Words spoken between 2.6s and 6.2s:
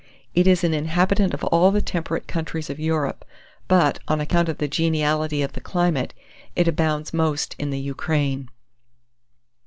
of Europe, but, on account of the geniality of the climate,